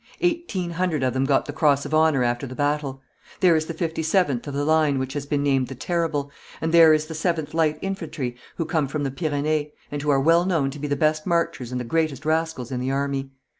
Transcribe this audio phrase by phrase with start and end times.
[0.21, 3.03] Eighteen hundred of them got the cross of honour after the battle.
[3.39, 6.91] There is the 57th of the line, which has been named "The Terrible," and there
[6.91, 10.71] is the 7th Light Infantry, who come from the Pyrenees, and who are well known
[10.71, 13.29] to be the best marchers and the greatest rascals in the army.